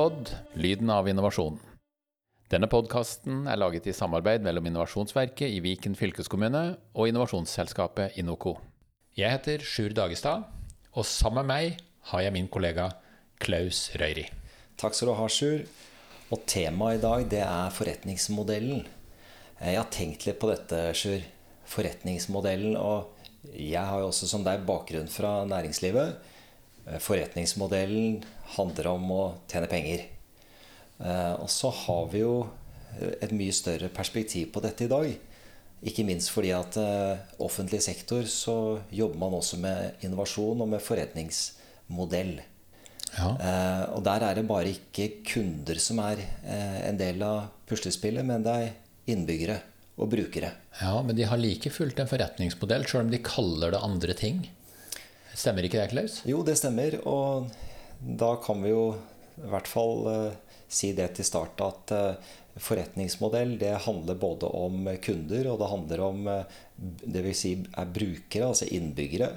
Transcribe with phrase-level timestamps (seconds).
[0.00, 1.58] Innopod lyden av innovasjon.
[2.48, 6.62] Denne podkasten er laget i samarbeid mellom Innovasjonsverket i Viken fylkeskommune
[6.96, 8.54] og innovasjonsselskapet Inoco.
[9.12, 10.46] Jeg heter Sjur Dagestad,
[10.96, 12.86] og sammen med meg har jeg min kollega
[13.44, 14.24] Klaus Røyri.
[14.80, 15.68] Takk skal du ha, Sjur.
[16.32, 18.88] Og temaet i dag, det er forretningsmodellen.
[19.60, 21.28] Jeg har tenkt litt på dette, Sjur.
[21.76, 22.80] Forretningsmodellen.
[22.80, 26.29] Og jeg har jo også som deg bakgrunn fra næringslivet.
[26.98, 28.22] Forretningsmodellen
[28.56, 30.08] handler om å tjene penger.
[31.00, 32.34] Eh, og så har vi jo
[33.00, 35.10] et mye større perspektiv på dette i dag.
[35.86, 38.56] Ikke minst fordi at eh, offentlig sektor så
[38.92, 42.36] jobber man også med innovasjon og med forretningsmodell.
[43.16, 43.30] Ja.
[43.32, 48.44] Eh, og der er det bare ikke kunder som er en del av puslespillet, men
[48.44, 48.76] det er
[49.10, 49.60] innbyggere
[50.00, 50.52] og brukere.
[50.80, 54.44] Ja, Men de har like fullt en forretningsmodell, sjøl om de kaller det andre ting.
[55.34, 56.20] Stemmer ikke det, Klaus?
[56.28, 56.98] Jo, det stemmer.
[57.08, 57.50] Og
[58.00, 58.84] da kan vi jo
[59.40, 60.08] i hvert fall
[60.70, 66.04] si det til start at eh, forretningsmodell det handler både om kunder og det handler
[66.06, 69.32] om eh, det vil si er brukere, altså innbyggere.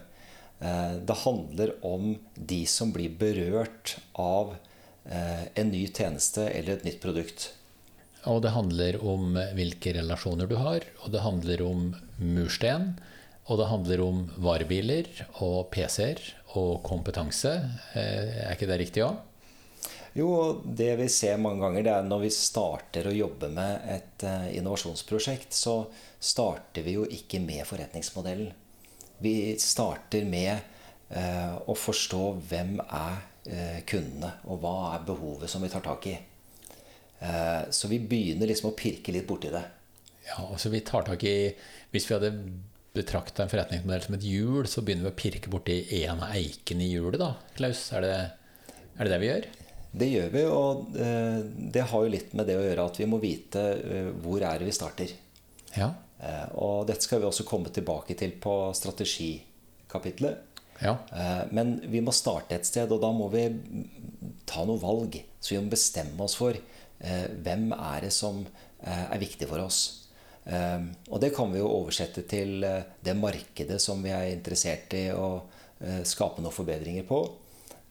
[0.60, 4.56] Eh, det handler om de som blir berørt av
[5.04, 7.50] en ny tjeneste eller et nytt produkt.
[8.32, 11.82] Og det handler om hvilke relasjoner du har, og det handler om
[12.24, 12.94] mursten.
[13.52, 15.10] Og det handler om varebiler
[15.44, 16.22] og PC-er
[16.60, 17.52] og kompetanse.
[18.00, 19.18] Er ikke det riktig òg?
[20.14, 20.30] Jo,
[20.64, 24.46] det vi ser mange ganger, det er når vi starter å jobbe med et uh,
[24.54, 25.88] innovasjonsprosjekt, så
[26.22, 28.52] starter vi jo ikke med forretningsmodellen.
[29.26, 30.54] Vi starter med
[31.18, 33.30] uh, å forstå hvem er
[33.84, 36.14] kundene, og hva er behovet som vi tar tak i.
[37.76, 39.64] så vi begynner liksom å pirke litt borti det.
[40.30, 41.52] Ja, altså vi tar tak i
[41.92, 42.32] Hvis vi hadde
[42.94, 46.86] betrakta en forretningsmodell som et hjul, så begynner vi å pirke borti en av eikene
[46.86, 47.88] i hjulet, da, Klaus?
[47.98, 48.16] Er det,
[48.94, 49.48] er det det vi gjør?
[49.94, 51.40] Det gjør vi, og eh,
[51.74, 54.62] det har jo litt med det å gjøre at vi må vite eh, hvor er
[54.62, 55.14] det vi starter.
[55.78, 55.92] Ja.
[56.18, 60.50] Eh, og dette skal vi også komme tilbake til på strategikapitlet.
[60.84, 60.98] Ja.
[61.54, 63.44] Men vi må starte et sted, og da må vi
[64.50, 65.16] ta noe valg.
[65.40, 66.58] Så vi må bestemme oss for
[66.98, 68.42] hvem er det som
[68.82, 70.03] er viktig for oss.
[70.44, 75.30] Og det kan vi jo oversette til det markedet som vi er interessert i å
[76.04, 77.22] skape noen forbedringer på.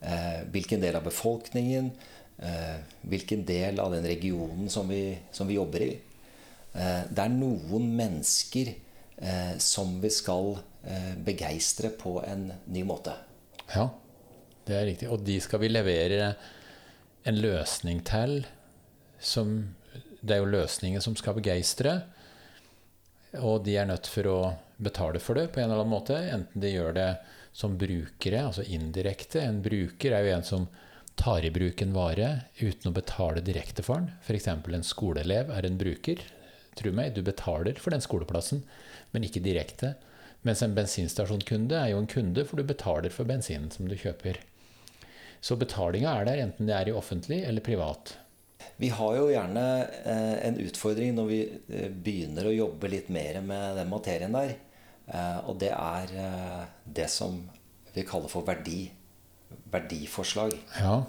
[0.03, 1.91] Eh, hvilken del av befolkningen,
[2.39, 5.93] eh, hvilken del av den regionen som vi, som vi jobber i.
[6.75, 8.75] Eh, det er noen mennesker
[9.63, 10.57] som vi skal
[11.23, 13.13] begeistre på en ny måte.
[13.71, 13.85] Ja,
[14.67, 15.11] det er riktig.
[15.15, 16.33] Og de skal vi levere
[17.23, 18.41] en løsning til
[19.21, 19.77] som
[20.23, 22.03] Det er jo løsningen som skal begeistre.
[23.41, 24.39] Og de er nødt for å
[24.83, 26.19] betale for det på en eller annen måte.
[26.35, 27.11] Enten de gjør det
[27.57, 29.41] som brukere, altså indirekte.
[29.41, 30.69] En bruker er jo en som
[31.19, 32.29] tar i bruk en vare
[32.61, 34.13] uten å betale direkte for den.
[34.25, 34.49] F.eks.
[34.49, 36.23] en skoleelev er en bruker.
[36.77, 38.63] Tro meg, du betaler for den skoleplassen,
[39.13, 39.95] men ikke direkte.
[40.43, 44.41] Mens en bensinstasjonkunde er jo en kunde, for du betaler for bensinen som du kjøper.
[45.43, 48.17] Så betalinga er der, enten det er i offentlig eller privat.
[48.77, 49.65] Vi har jo gjerne
[50.05, 54.57] eh, en utfordring når vi eh, begynner å jobbe litt mer med den materien der.
[55.07, 56.15] Eh, og det er
[56.85, 57.39] det som
[57.93, 58.87] vi kaller for verdi.
[59.73, 60.57] Verdiforslag.
[60.81, 61.03] Ja.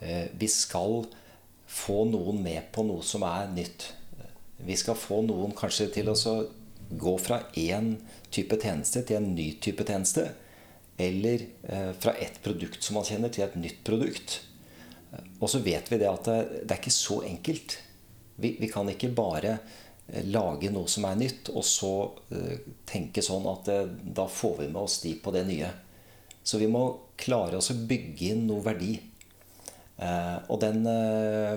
[0.00, 1.02] Eh, vi skal
[1.68, 3.90] få noen med på noe som er nytt.
[4.64, 6.16] Vi skal få noen kanskje til å
[6.88, 7.98] gå fra én
[8.32, 10.30] type tjeneste til en ny type tjeneste.
[10.98, 11.44] Eller
[12.02, 14.40] fra et produkt som man kjenner, til et nytt produkt.
[15.38, 17.78] Og så vet vi det at det, det er ikke så enkelt.
[18.38, 19.58] Vi, vi kan ikke bare
[20.08, 21.92] Eh, lage noe som er nytt, og så
[22.32, 22.56] uh,
[22.88, 23.68] tenke sånn at
[24.00, 25.68] da får vi med oss de på det nye.
[26.40, 26.84] Så vi må
[27.20, 28.94] klare oss å bygge inn noe verdi.
[29.98, 30.84] Og den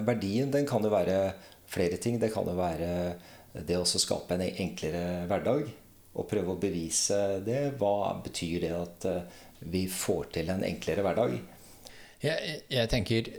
[0.04, 1.36] verdien den kan jo være
[1.70, 2.18] flere ting.
[2.20, 2.90] Det kan jo være
[3.54, 5.70] det å skape en enklere hverdag.
[6.18, 7.78] Og prøve å bevise det.
[7.80, 9.08] Hva betyr det at
[9.62, 11.38] vi får til en enklere hverdag?
[12.22, 13.30] Jeg, jeg, tenker,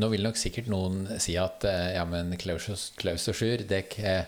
[0.00, 4.24] Nå vil nok sikkert noen si at ja, men Klaus, Klaus og Sjur, er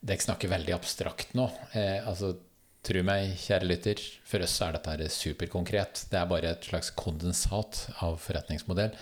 [0.00, 1.48] dere snakker veldig abstrakt nå.
[1.74, 2.36] Eh, altså,
[2.80, 6.06] Tro meg, kjære lytter, for oss er dette superkonkret.
[6.08, 8.94] Det er bare et slags kondensat av forretningsmodell.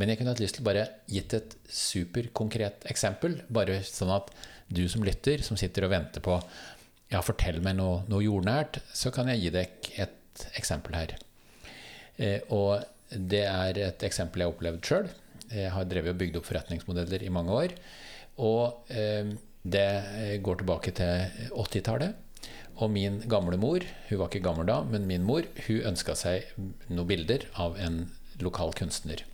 [0.00, 3.42] Men jeg kunne hatt lyst til bare gitt et superkonkret eksempel.
[3.52, 4.32] Bare sånn at
[4.72, 6.38] du som lytter, som sitter og venter på
[7.12, 11.14] ja, fortell meg noe, noe jordnært, så kan jeg gi deg et eksempel her.
[12.16, 12.80] Eh, og
[13.10, 15.10] det er et eksempel jeg har opplevd sjøl.
[15.48, 17.74] Jeg har drevet og bygd opp forretningsmodeller i mange år.
[18.44, 19.30] Og eh,
[19.64, 19.86] det
[20.18, 22.24] eh, går tilbake til 80-tallet.
[22.78, 26.52] Og min gamle mor, hun var ikke gammel da, men min mor, hun ønska seg
[26.92, 28.04] noen bilder av en
[28.44, 29.24] lokal kunstner.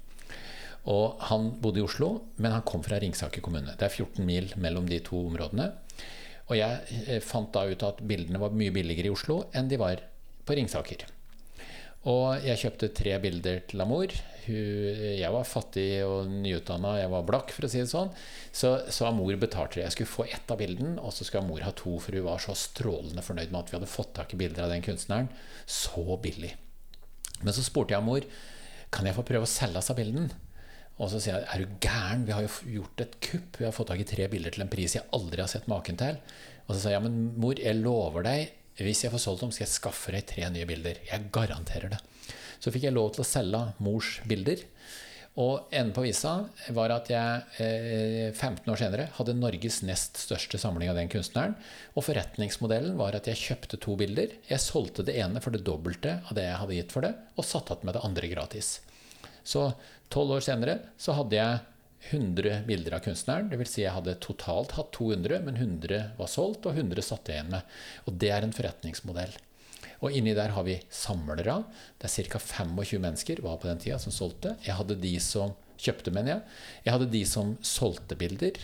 [0.88, 3.74] Og han bodde i Oslo, men han kom fra Ringsaker kommune.
[3.76, 5.70] Det er 14 mil mellom de to områdene.
[6.48, 9.80] Og jeg eh, fant da ut at bildene var mye billigere i Oslo enn de
[9.80, 10.00] var
[10.44, 11.06] på Ringsaker.
[12.10, 14.12] Og jeg kjøpte tre bilder til Amor.
[14.44, 18.10] Jeg var fattig og nyutdanna, jeg var blakk, for å si det sånn.
[18.52, 19.86] Så, så Amor betalte det.
[19.86, 22.42] Jeg skulle få ett av bildene, og så skulle Amor ha to, for hun var
[22.44, 25.30] så strålende fornøyd med at vi hadde fått tak i bilder av den kunstneren
[25.64, 26.52] så billig.
[27.40, 28.26] Men så spurte jeg Amor
[28.94, 30.28] kan jeg få prøve å selge oss av bilden.
[31.00, 33.56] Og så sier jeg er du gæren, vi har jo gjort et kupp.
[33.58, 35.96] Vi har fått tak i tre bilder til en pris jeg aldri har sett maken
[35.98, 36.20] til.
[36.68, 38.52] Og så sa jeg ja, men mor, jeg lover deg
[38.82, 40.98] hvis jeg får solgt dem, skal jeg skaffe deg tre nye bilder.
[41.06, 42.00] Jeg garanterer det.
[42.58, 44.64] Så fikk jeg lov til å selge mors bilder.
[45.42, 46.32] Og enden på visa
[46.76, 51.56] var at jeg 15 eh, år senere hadde Norges nest største samling av den kunstneren.
[51.98, 54.36] Og forretningsmodellen var at jeg kjøpte to bilder.
[54.46, 57.46] Jeg solgte det ene for det dobbelte av det jeg hadde gitt for det, og
[57.46, 58.70] satte igjen med det andre gratis.
[59.44, 59.66] Så
[60.14, 61.62] tolv år senere så hadde jeg
[62.10, 63.48] 100 bilder av kunstneren.
[63.50, 63.72] Dvs.
[63.72, 67.52] Si jeg hadde totalt hatt 200, men 100 var solgt, og 100 satt jeg igjen
[67.54, 67.74] med.
[68.04, 69.34] Og det er en forretningsmodell.
[70.04, 71.62] Og inni der har vi samlere.
[72.00, 72.40] Det er ca.
[72.42, 74.56] 25 mennesker var på den tida som solgte.
[74.66, 76.56] Jeg hadde de som kjøpte, mener jeg.
[76.86, 78.60] Jeg hadde de som solgte bilder.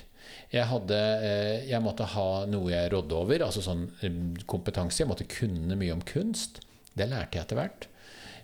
[0.52, 4.18] Jeg, hadde, eh, jeg måtte ha noe jeg rådde over, altså sånn eh,
[4.50, 5.02] kompetanse.
[5.02, 6.60] Jeg måtte kunne mye om kunst.
[6.92, 7.88] Det lærte jeg etter hvert.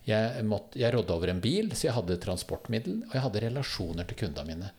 [0.06, 4.06] Jeg, måtte, jeg rådde over en bil, så jeg hadde transportmiddel, og jeg hadde relasjoner
[4.06, 4.70] til kundene mine.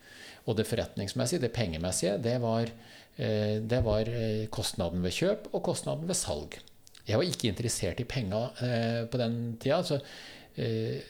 [0.48, 2.70] Og det forretningsmessige, det pengemessige, det var,
[3.20, 6.56] eh, det var eh, kostnaden ved kjøp og kostnaden ved salg.
[7.08, 9.82] Jeg var ikke interessert i penga eh, på den tida.
[9.84, 10.00] Så,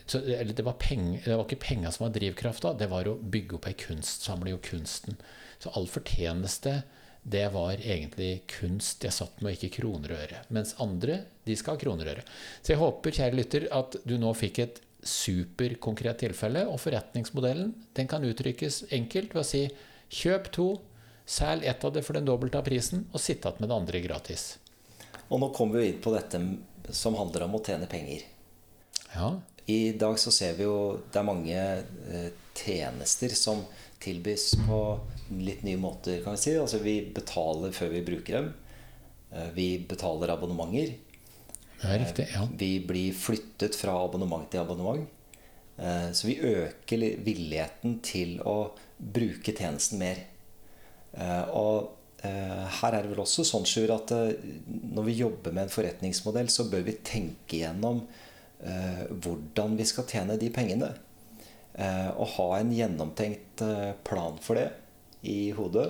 [0.04, 3.56] så det, var penge, det var ikke penga som var drivkrafta, det var å bygge
[3.56, 5.16] opp ei kunstsamling og kunsten.
[5.62, 6.82] Så all fortjeneste
[7.22, 10.42] det var egentlig kunst jeg satt med, og ikke kroner og øre.
[10.54, 12.26] Mens andre, de skal ha kroner og øre.
[12.62, 16.64] Så jeg håper, kjære lytter, at du nå fikk et superkonkret tilfelle.
[16.70, 19.64] Og forretningsmodellen den kan uttrykkes enkelt ved å si
[20.20, 20.70] kjøp to,
[21.28, 24.02] selg ett av det for den dobbelte av prisen, og sitt igjen med det andre
[24.06, 24.48] gratis.
[25.28, 26.40] Og nå kommer vi inn på dette
[26.96, 28.24] som handler om å tjene penger.
[29.12, 29.34] Ja.
[29.68, 33.60] I dag så ser vi jo det er mange eh, tjenester som
[34.00, 34.78] tilbys på
[35.30, 36.54] litt nye måter, kan vi si.
[36.58, 38.50] Altså vi betaler før vi bruker dem.
[39.32, 40.94] Eh, vi betaler abonnementer.
[41.78, 42.42] Det er riktig, ja.
[42.42, 45.08] Eh, vi blir flyttet fra abonnement til abonnement.
[45.76, 50.26] Eh, så vi øker villigheten til å bruke tjenesten mer.
[51.54, 56.50] Og her er det vel også sånn Sjur, at når vi jobber med en forretningsmodell,
[56.50, 58.02] så bør vi tenke gjennom
[58.58, 60.90] hvordan vi skal tjene de pengene.
[62.18, 63.62] Og ha en gjennomtenkt
[64.04, 64.66] plan for det
[65.22, 65.88] i hodet.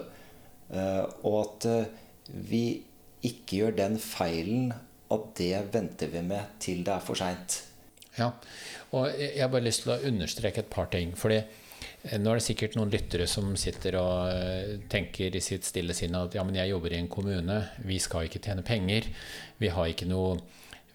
[0.68, 1.86] Eh, og at eh,
[2.28, 2.64] vi
[3.24, 4.68] ikke gjør den feilen
[5.08, 7.62] at det venter vi med til det er for seint.
[8.18, 8.32] Ja,
[8.92, 11.14] og jeg har bare lyst til å understreke et par ting.
[11.16, 15.96] fordi eh, nå er det sikkert noen lyttere som sitter og tenker i sitt stille
[15.96, 19.08] sinn at ja, men jeg jobber i en kommune, vi skal ikke tjene penger.
[19.58, 20.36] Vi har ikke noe,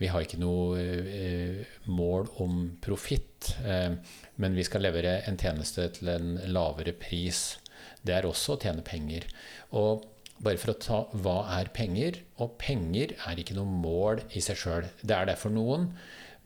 [0.03, 3.97] har ikke noe eh, mål om profitt, eh,
[4.35, 7.53] men vi skal levere en tjeneste til en lavere pris
[8.03, 9.27] det er også å tjene penger.
[9.79, 10.03] Og
[10.43, 12.19] bare for å ta hva er penger?
[12.43, 14.89] Og penger er ikke noe mål i seg sjøl.
[15.01, 15.91] Det er det for noen,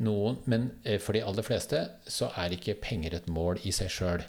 [0.05, 3.89] noen, men eh, for de aller fleste så er ikke penger et mål i seg
[3.93, 4.25] sjøl.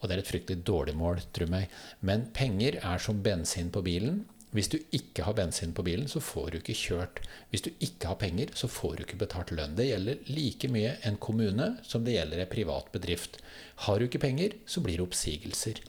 [0.00, 1.72] Og det er et fryktelig dårlig mål, tro meg.
[2.04, 4.24] Men penger er som bensin på bilen.
[4.56, 7.24] Hvis du ikke har bensin på bilen, så får du ikke kjørt.
[7.50, 9.74] Hvis du ikke har penger, så får du ikke betalt lønn.
[9.76, 13.40] Det gjelder like mye en kommune som det gjelder en privat bedrift.
[13.88, 15.82] Har du ikke penger, så blir det oppsigelser.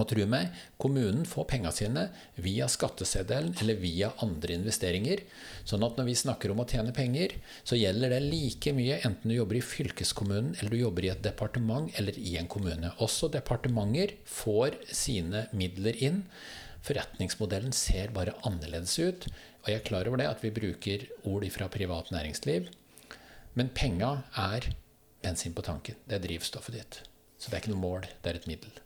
[0.00, 2.02] Og tro meg, kommunen får pengene sine
[2.40, 5.20] via skatteseddelen eller via andre investeringer.
[5.68, 9.28] Sånn at når vi snakker om å tjene penger, så gjelder det like mye enten
[9.28, 12.94] du jobber i fylkeskommunen eller du jobber i et departement eller i en kommune.
[13.04, 16.22] Også departementer får sine midler inn.
[16.88, 19.26] Forretningsmodellen ser bare annerledes ut.
[19.62, 22.70] Og jeg er klar over det at vi bruker ord fra privat næringsliv.
[23.52, 24.70] Men penga er
[25.20, 26.00] bensin på tanken.
[26.08, 26.98] Det er drivstoffet ditt.
[27.36, 28.82] Så det er ikke noe mål, det er et middel.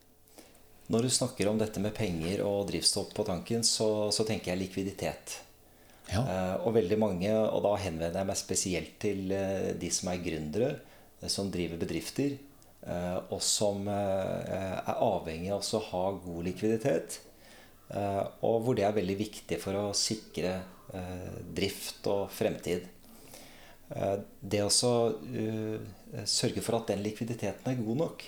[0.92, 4.60] Når du snakker om dette med penger og drivstoff på tanken, så, så tenker jeg
[4.60, 5.40] likviditet.
[6.12, 6.22] Ja.
[6.22, 10.22] Uh, og veldig mange, og da henvender jeg meg spesielt til uh, de som er
[10.22, 10.68] gründere,
[11.22, 12.38] uh, som driver bedrifter,
[12.86, 17.16] og som er avhengig av å ha god likviditet.
[18.46, 20.52] Og hvor det er veldig viktig for å sikre
[21.56, 22.86] drift og fremtid.
[24.38, 28.22] det å sørge for at den likviditeten er god nok,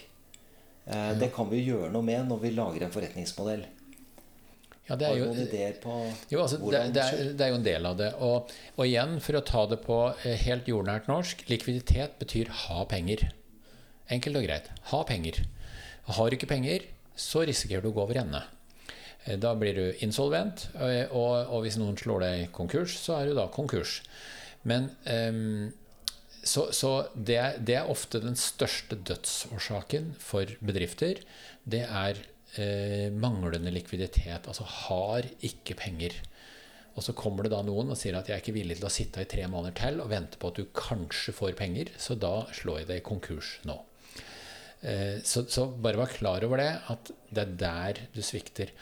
[0.88, 3.66] det kan vi gjøre noe med når vi lager en forretningsmodell.
[4.88, 5.24] Ja, det er jo,
[6.32, 8.08] jo altså, det, det, er, det, er, jo en del av det.
[8.24, 12.86] Og, og, igjen, for å ta det på eh, helt jordnært norsk likviditet betyr ha
[12.88, 13.26] penger.
[14.08, 14.70] Enkelt og greit.
[14.88, 15.42] Ha penger.
[16.08, 18.40] Har du ikke penger, så risikerer du å gå over ende.
[19.26, 23.28] Eh, da blir du insolvent, eh, og, og, hvis noen slår deg konkurs, så er
[23.28, 24.00] du da konkurs.
[24.64, 25.68] Men um,
[26.48, 27.38] så, så det,
[27.68, 31.20] det, er, ofte den største dødsårsaken for bedrifter.
[31.68, 32.20] Det er
[32.56, 34.48] eh, manglende likviditet.
[34.48, 36.16] Altså har ikke penger.
[36.96, 38.92] Og så kommer det da noen og sier at jeg er ikke villig til å
[38.92, 42.40] sitte i tre måneder til og vente på at du kanskje får penger, så da
[42.56, 43.76] slår jeg deg konkurs nå.
[44.80, 48.72] Eh, så, så, bare vær klar over det, at det er der du svikter.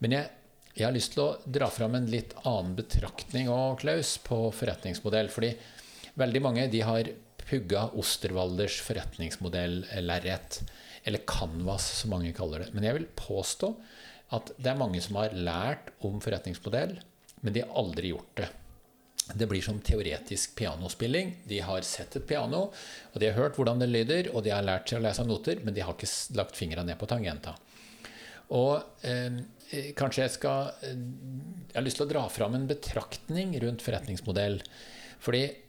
[0.00, 0.30] Men jeg,
[0.76, 5.28] jeg har lyst til å dra fram en litt annen betraktning og Klaus, på forretningsmodell.
[5.32, 5.52] fordi
[6.20, 7.12] veldig mange de har
[7.46, 10.60] pugga Osterwalders forretningsmodell-lerret.
[11.06, 12.72] Eller Canvas, som mange kaller det.
[12.74, 13.70] Men jeg vil påstå
[14.34, 16.96] at det er mange som har lært om forretningsmodell,
[17.44, 18.48] men de har aldri gjort det.
[19.26, 21.32] Det blir som teoretisk pianospilling.
[21.46, 22.68] De har sett et piano,
[23.12, 25.62] og de har hørt hvordan det lyder, og de har lært seg å lese noter,
[25.66, 27.56] men de har ikke lagt fingra ned på tangenta.
[28.54, 29.40] Og eh,
[29.98, 34.60] kanskje jeg skal eh, Jeg har lyst til å dra fram en betraktning rundt forretningsmodell.
[35.22, 35.65] Fordi eh,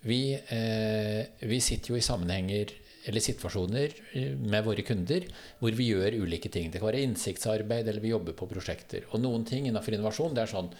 [0.00, 2.72] vi, eh, vi sitter jo i sammenhenger
[3.08, 5.24] eller situasjoner eh, med våre kunder
[5.60, 6.70] hvor vi gjør ulike ting.
[6.70, 9.06] Det kan være innsiktsarbeid, eller vi jobber på prosjekter.
[9.12, 10.70] Og noen ting innenfor innovasjon det er sånn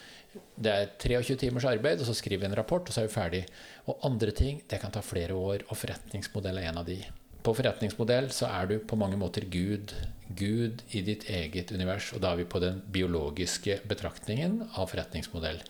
[0.61, 3.15] det er 23 timers arbeid, og så skriver vi en rapport, og så er vi
[3.15, 3.41] ferdig.
[3.89, 6.99] Og andre ting det kan ta flere år, og forretningsmodell er en av de.
[7.43, 9.95] På forretningsmodell så er du på mange måter Gud.
[10.37, 12.13] Gud i ditt eget univers.
[12.13, 15.63] Og da er vi på den biologiske betraktningen av forretningsmodell.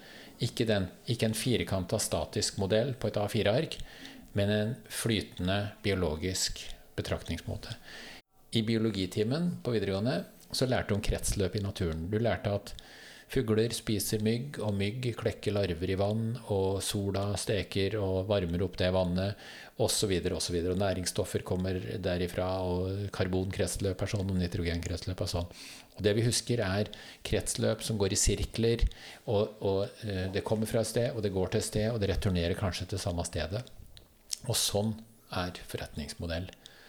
[0.44, 3.78] Ikke, den, ikke en firkanta statisk modell på et A4-ark,
[4.38, 6.62] men en flytende biologisk
[6.98, 7.74] betraktningsmåte.
[8.54, 10.20] I biologitimen på videregående
[10.52, 12.06] så lærte du om kretsløp i naturen.
[12.10, 12.72] Du lærte at
[13.32, 18.78] fugler spiser mygg, og mygg klekker larver i vann, og sola steker og varmer opp
[18.80, 20.14] det vannet, osv.
[20.34, 20.56] osv.
[20.80, 25.50] Næringsstoffer kommer derifra, og karbonkretsløp er sånn, og nitrogenkretsløp er sånn.
[25.98, 26.90] Og det vi husker, er
[27.26, 28.86] kretsløp som går i sirkler,
[29.26, 32.00] og, og eh, det kommer fra et sted, og det går til et sted, og
[32.02, 33.64] det returnerer kanskje til samme stedet.
[34.46, 34.94] Og sånn
[35.34, 36.46] er forretningsmodell.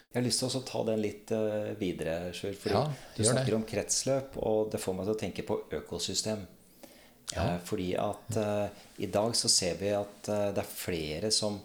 [0.10, 2.56] Jeg har lyst til å ta den litt uh, videre, Sjur.
[2.58, 3.58] Fordi ja, du snakker det.
[3.60, 6.42] om kretsløp, og det får meg til å tenke på økosystem.
[7.36, 7.44] Ja.
[7.44, 11.62] Uh, fordi at uh, i dag så ser vi at det er flere som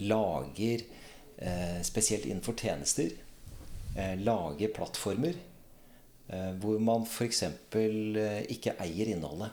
[0.00, 0.82] lager,
[1.84, 3.10] spesielt innenfor tjenester,
[4.24, 5.36] lager plattformer
[6.62, 7.42] hvor man f.eks.
[8.54, 9.52] ikke eier innholdet.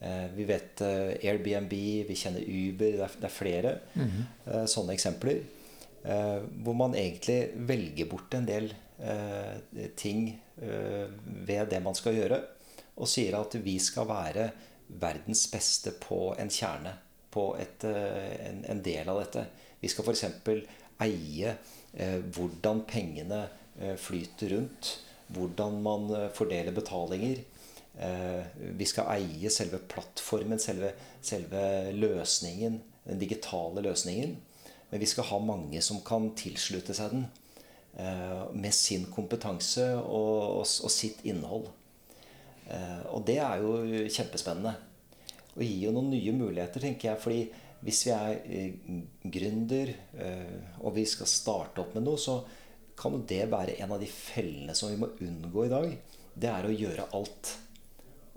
[0.00, 1.72] Eh, vi vet eh, Airbnb,
[2.08, 2.98] vi kjenner Uber.
[3.18, 4.66] Det er, flere mm -hmm.
[4.66, 5.40] sånne eksempler.
[6.08, 8.70] Hvor man egentlig velger bort en del
[10.00, 12.38] ting ved det man skal gjøre.
[12.96, 14.46] Og sier at vi skal være
[14.88, 16.94] verdens beste på en kjerne.
[17.28, 19.44] På et, en, en, del av dette.
[19.82, 20.24] Vi skal f.eks.
[21.04, 21.52] eie
[22.32, 23.42] hvordan pengene
[24.00, 24.94] flyter rundt.
[25.36, 27.44] Hvordan man fordeler betalinger.
[27.98, 28.44] Eh,
[28.78, 30.92] vi skal eie selve plattformen, selve,
[31.24, 31.62] selve,
[31.98, 34.36] løsningen, den digitale løsningen.
[34.90, 37.26] Men vi skal ha mange som kan tilslutte seg den
[38.00, 41.68] eh, med sin kompetanse og, og, og sitt innhold.
[42.68, 44.74] Eh, og det er jo kjempespennende.
[45.56, 47.22] Og gir jo noen nye muligheter, tenker jeg.
[47.22, 47.42] fordi
[47.78, 48.72] hvis vi er
[49.22, 49.92] gründer
[50.82, 52.40] og vi skal starte opp med noe, så
[52.98, 55.92] kan jo det være en av de fellene som vi må unngå i dag.
[56.34, 57.52] Det er å gjøre alt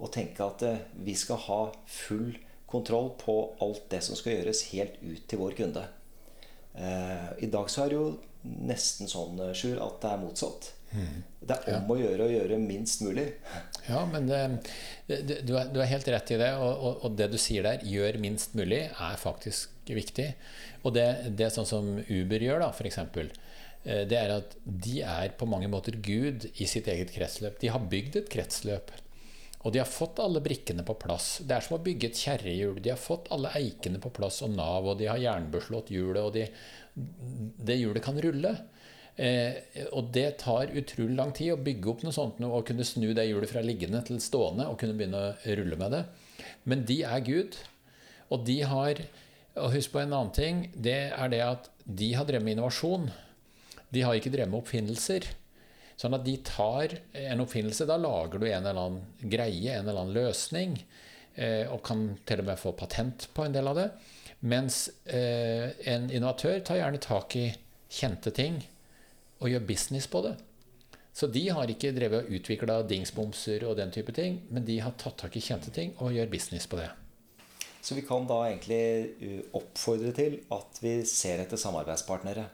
[0.02, 2.34] og tenke at eh, vi skal ha full
[2.72, 5.84] kontroll på alt det som skal gjøres, helt ut til vår kunde.
[6.76, 8.06] Eh, I dag så er det jo
[8.68, 10.72] nesten sånn, eh, Sjur, at det er motsatt.
[10.92, 11.20] Mm.
[11.40, 11.94] Det er om ja.
[11.94, 13.28] å gjøre å gjøre minst mulig.
[13.90, 14.40] Ja, men det,
[15.10, 16.52] det, du, er, du, er, helt rett i det.
[16.62, 20.28] Og, og, og, det du sier der, 'gjør minst mulig', er faktisk viktig.
[20.86, 23.00] Og det, det er sånn som Uber gjør, da, f.eks.
[23.82, 27.58] Det er at de er på mange måter Gud i sitt eget kretsløp.
[27.60, 28.94] De har bygd et kretsløp.
[29.62, 31.40] Og de har fått alle brikkene på plass.
[31.46, 32.80] Det er som å bygge et kjerrehjul.
[32.82, 36.34] De har fått alle eikene på plass og Nav, og de har jernbeslått hjulet, og
[36.34, 36.48] de,
[37.62, 38.56] det hjulet kan rulle.
[39.22, 43.12] Eh, og det tar utrolig lang tid å bygge opp noe sånt og kunne snu
[43.14, 46.06] det hjulet fra liggende til stående og kunne begynne å rulle med det.
[46.66, 47.60] Men de er Gud.
[48.32, 49.04] Og de har
[49.60, 50.64] og Husk på en annen ting.
[50.76, 53.10] Det er det at de har drevet med innovasjon.
[53.92, 55.28] De har ikke drevet med oppfinnelser.
[56.02, 57.86] Sånn at de tar en oppfinnelse.
[57.86, 60.80] Da lager du en eller annen greie, en eller annen løsning,
[61.36, 63.90] eh, og kan til og med få patent på en del av det.
[64.50, 67.52] Mens eh, en innovatør tar gjerne tak i
[67.92, 68.58] kjente ting
[69.44, 70.34] og gjør business på det.
[71.14, 74.96] Så de har ikke drevet og utvikla dingsbomser og den type ting, men de har
[74.98, 76.88] tatt tak i kjente ting og gjør business på det.
[77.82, 82.48] Så vi kan da egentlig oppfordre til at vi ser etter samarbeidspartnere.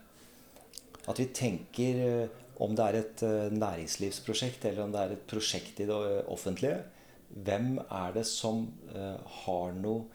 [1.08, 2.28] At vi tenker
[2.64, 5.98] om det er et eh, næringslivsprosjekt eller om det er et prosjekt i det
[6.30, 6.80] offentlige,
[7.28, 10.06] hvem er det som eh, har noe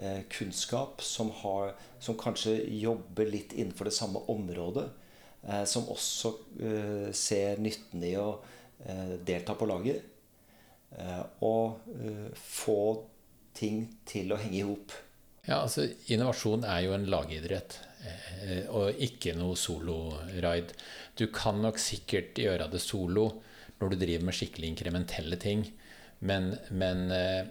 [0.00, 4.88] eh, kunnskap, som, har, som, kanskje jobber litt innenfor det samme området,
[5.66, 6.30] som også
[7.18, 8.28] ser nytten i å
[9.26, 10.04] delta på laget,
[11.42, 11.80] og
[12.38, 12.76] få
[13.58, 14.94] ting til å henge i hop.
[15.42, 20.76] Ja, altså Innovasjon er jo en lagidrett, eh, og ikke noe solo-ride.
[21.18, 23.28] Du kan nok sikkert gjøre det solo
[23.80, 25.64] når du driver med skikkelig inkrementelle ting,
[26.22, 27.42] men, men eh,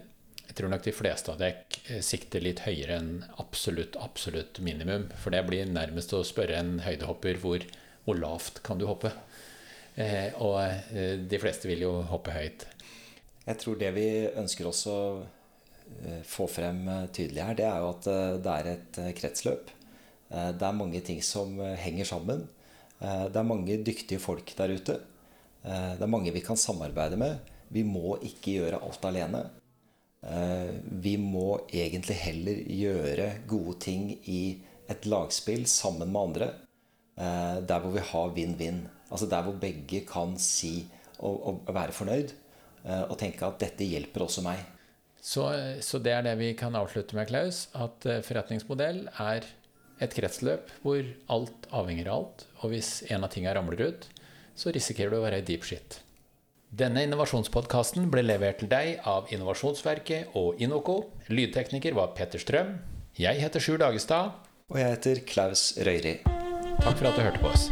[0.46, 5.10] jeg tror nok de fleste av dere eh, sikter litt høyere enn absolutt, absolutt minimum.
[5.20, 7.66] For det blir nærmest å spørre en høydehopper hvor,
[8.06, 9.14] hvor lavt kan du hoppe?
[10.40, 10.56] og
[11.28, 12.62] de fleste vil jo hoppe høyt.
[13.44, 14.06] Jeg tror det vi
[14.40, 15.02] ønsker også å
[16.26, 19.78] få frem eh, tydelig her, det er jo at eh, det er et kretsløp.
[20.32, 22.46] Det er mange ting som henger sammen.
[23.02, 24.94] Det er mange dyktige folk der ute.
[25.62, 27.40] Det er mange vi kan samarbeide med.
[27.74, 29.40] Vi må ikke gjøre alt alene.
[31.02, 34.42] Vi må egentlig heller gjøre gode ting i
[34.90, 36.48] et lagspill sammen med andre.
[37.66, 38.84] Der hvor vi har vinn-vinn.
[39.10, 40.84] Altså der hvor begge kan si
[41.18, 42.30] og, og være fornøyd.
[43.08, 44.62] Og tenke at dette hjelper også meg.
[45.22, 45.46] Så,
[45.86, 47.68] så, det er det vi kan avslutte med, Klaus.
[47.78, 49.46] At eh, forretningsmodell er
[50.02, 52.46] et kretsløp hvor alt avhenger av alt.
[52.62, 54.08] Og hvis en av tingene ramler ut,
[54.58, 56.00] så risikerer du å være i deep shit.
[56.72, 61.02] Denne innovasjonspodkasten ble levert til deg av Innovasjonsverket og Inoco.
[61.28, 62.78] Lydtekniker var Petter Strøm.
[63.20, 64.32] Jeg heter Sjur Dagestad.
[64.72, 66.16] Og jeg heter Klaus Røyri.
[66.80, 67.68] Takk for at du hørte på oss.